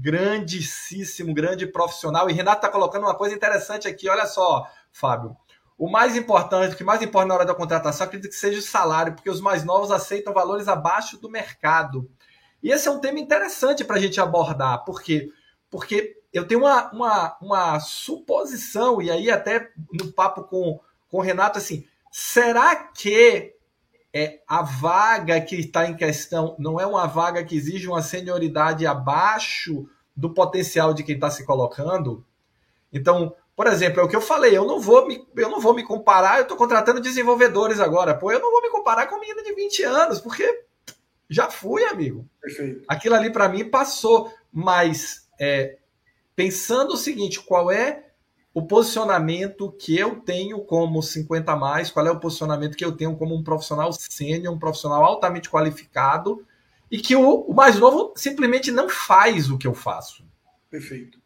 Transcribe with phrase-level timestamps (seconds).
[0.00, 2.28] grandíssimo, grande profissional.
[2.28, 4.08] E Renato está colocando uma coisa interessante aqui.
[4.08, 5.36] Olha só, Fábio.
[5.76, 8.62] O mais importante, o que mais importa na hora da contratação, acredito que seja o
[8.62, 12.10] salário, porque os mais novos aceitam valores abaixo do mercado.
[12.62, 15.30] E esse é um tema interessante para a gente abordar, porque
[15.70, 21.22] porque eu tenho uma, uma, uma suposição, e aí até no papo com, com o
[21.22, 23.54] Renato, assim, será que
[24.12, 28.86] é a vaga que está em questão não é uma vaga que exige uma senioridade
[28.86, 32.24] abaixo do potencial de quem está se colocando?
[32.92, 35.74] Então, por exemplo, é o que eu falei, eu não vou me, eu não vou
[35.74, 39.42] me comparar, eu estou contratando desenvolvedores agora, pô, eu não vou me comparar com menina
[39.42, 40.64] de 20 anos, porque
[41.28, 42.28] já fui, amigo.
[42.40, 42.82] Perfeito.
[42.88, 45.78] Aquilo ali para mim passou, mas é,
[46.34, 48.09] pensando o seguinte, qual é
[48.52, 53.16] o posicionamento que eu tenho como 50 mais, qual é o posicionamento que eu tenho
[53.16, 56.44] como um profissional sênior, um profissional altamente qualificado,
[56.90, 60.24] e que o, o, mais novo simplesmente não faz o que eu faço.
[60.68, 61.20] Perfeito.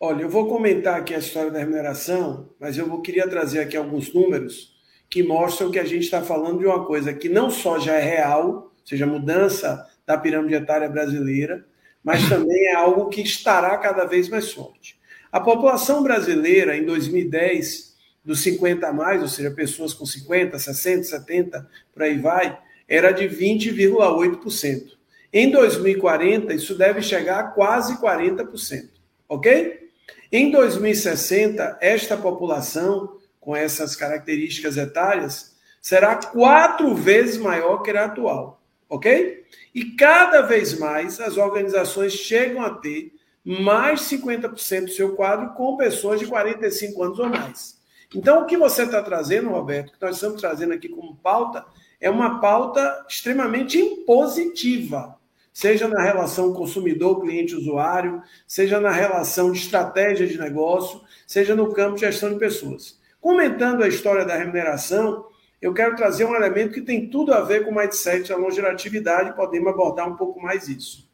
[0.00, 3.76] Olha, eu vou comentar aqui a história da remuneração, mas eu vou, queria trazer aqui
[3.76, 4.76] alguns números
[5.08, 8.02] que mostram que a gente está falando de uma coisa que não só já é
[8.02, 11.64] real, ou seja, mudança da pirâmide etária brasileira,
[12.02, 14.98] mas também é algo que estará cada vez mais forte.
[15.36, 21.04] A população brasileira, em 2010, dos 50 a mais, ou seja, pessoas com 50, 60,
[21.04, 24.92] 70, por aí vai, era de 20,8%.
[25.30, 28.88] Em 2040, isso deve chegar a quase 40%.
[29.28, 29.90] Ok?
[30.32, 38.62] Em 2060, esta população, com essas características etárias, será quatro vezes maior que a atual.
[38.88, 39.44] Ok?
[39.74, 43.12] E cada vez mais as organizações chegam a ter
[43.46, 47.76] mais 50% do seu quadro com pessoas de 45 anos ou mais.
[48.12, 51.64] Então, o que você está trazendo, Roberto, que nós estamos trazendo aqui como pauta,
[52.00, 55.16] é uma pauta extremamente impositiva,
[55.52, 61.72] seja na relação consumidor, cliente, usuário, seja na relação de estratégia de negócio, seja no
[61.72, 62.98] campo de gestão de pessoas.
[63.20, 65.26] Comentando a história da remuneração,
[65.62, 69.36] eu quero trazer um elemento que tem tudo a ver com o mindset, a longevidade,
[69.36, 71.05] podemos abordar um pouco mais isso.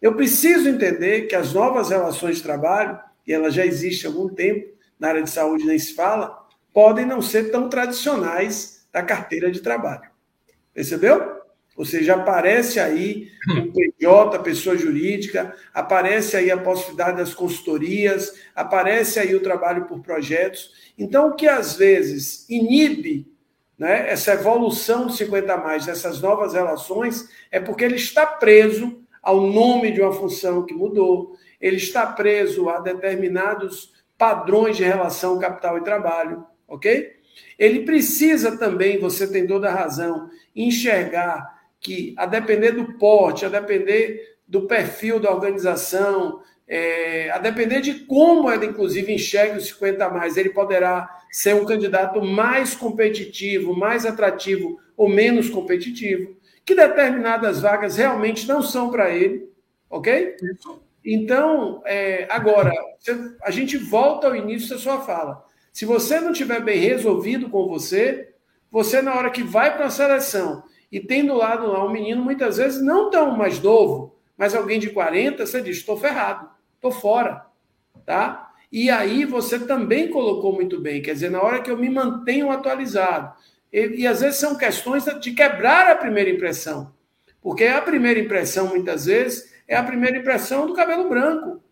[0.00, 4.28] Eu preciso entender que as novas relações de trabalho, e ela já existe há algum
[4.28, 9.50] tempo, na área de saúde nem se fala, podem não ser tão tradicionais da carteira
[9.50, 10.10] de trabalho.
[10.72, 11.40] Percebeu?
[11.76, 19.18] Ou seja, aparece aí o PJ, pessoa jurídica, aparece aí a possibilidade das consultorias, aparece
[19.18, 20.72] aí o trabalho por projetos.
[20.98, 23.26] Então, o que às vezes inibe
[23.78, 28.99] né, essa evolução de 50 a mais, dessas novas relações, é porque ele está preso
[29.22, 35.38] ao nome de uma função que mudou, ele está preso a determinados padrões de relação
[35.38, 37.12] capital e trabalho, ok?
[37.58, 43.48] Ele precisa também, você tem toda a razão, enxergar que, a depender do porte, a
[43.48, 50.04] depender do perfil da organização, é, a depender de como ele, inclusive, enxerga os 50
[50.04, 56.74] a mais, ele poderá ser um candidato mais competitivo, mais atrativo ou menos competitivo, que
[56.74, 59.50] determinadas vagas realmente não são para ele,
[59.88, 60.36] ok?
[61.04, 62.72] Então, é, agora,
[63.42, 65.44] a gente volta ao início da sua fala.
[65.72, 68.34] Se você não tiver bem resolvido com você,
[68.70, 72.22] você, na hora que vai para a seleção e tem do lado lá um menino,
[72.22, 76.90] muitas vezes não tão mais novo, mas alguém de 40, você diz: estou ferrado, estou
[76.90, 77.46] fora.
[78.04, 78.52] Tá?
[78.72, 82.50] E aí você também colocou muito bem, quer dizer, na hora que eu me mantenho
[82.50, 83.34] atualizado.
[83.72, 86.92] E, e às vezes são questões de quebrar a primeira impressão.
[87.42, 91.62] Porque a primeira impressão, muitas vezes, é a primeira impressão do cabelo branco,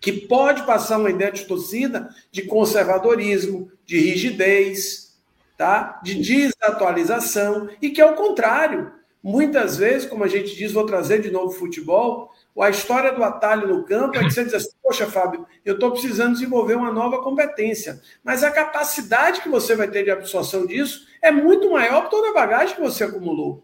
[0.00, 5.16] que pode passar uma ideia distorcida de conservadorismo, de rigidez,
[5.56, 6.00] tá?
[6.02, 8.92] de desatualização, e que é o contrário.
[9.22, 13.68] Muitas vezes, como a gente diz, vou trazer de novo futebol, a história do atalho
[13.68, 17.22] no campo é que você diz assim, poxa, Fábio, eu estou precisando desenvolver uma nova
[17.22, 18.00] competência.
[18.24, 22.30] Mas a capacidade que você vai ter de absorção disso é muito maior que toda
[22.30, 23.62] a bagagem que você acumulou.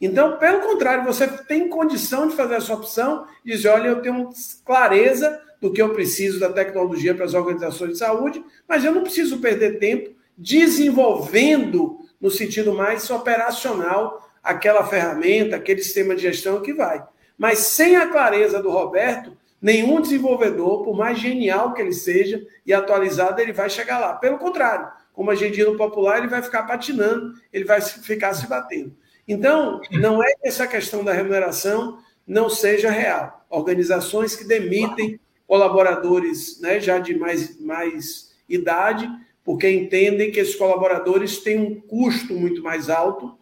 [0.00, 4.30] Então, pelo contrário, você tem condição de fazer essa opção e dizer, olha, eu tenho
[4.64, 9.02] clareza do que eu preciso da tecnologia para as organizações de saúde, mas eu não
[9.02, 16.72] preciso perder tempo desenvolvendo, no sentido mais operacional, aquela ferramenta, aquele sistema de gestão que
[16.72, 17.04] vai.
[17.36, 22.72] Mas sem a clareza do Roberto, nenhum desenvolvedor, por mais genial que ele seja e
[22.72, 24.14] atualizado, ele vai chegar lá.
[24.14, 28.32] Pelo contrário, como a gente diz no popular, ele vai ficar patinando, ele vai ficar
[28.32, 28.96] se batendo.
[29.28, 33.44] Então, não é que essa questão da remuneração não seja real.
[33.50, 39.06] Organizações que demitem colaboradores né, já de mais, mais idade,
[39.44, 43.37] porque entendem que esses colaboradores têm um custo muito mais alto,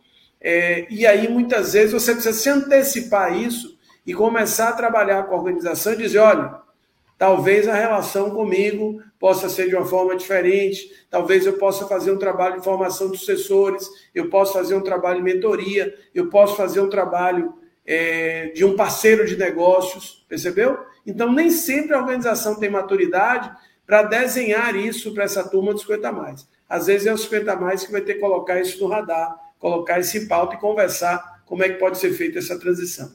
[0.49, 3.77] é, e aí muitas vezes você precisa se antecipar isso
[4.07, 6.55] e começar a trabalhar com a organização e dizer: olha,
[7.19, 12.17] talvez a relação comigo possa ser de uma forma diferente, talvez eu possa fazer um
[12.17, 16.79] trabalho de formação dos sucessores, eu posso fazer um trabalho de mentoria, eu posso fazer
[16.79, 17.53] um trabalho
[17.85, 20.79] é, de um parceiro de negócios, percebeu?
[21.05, 23.51] Então, nem sempre a organização tem maturidade
[23.85, 26.47] para desenhar isso para essa turma dos 50 mais.
[26.69, 29.99] Às vezes é os 50 mais que vai ter que colocar isso no radar, colocar
[29.99, 33.13] isso em pauta e conversar como é que pode ser feita essa transição.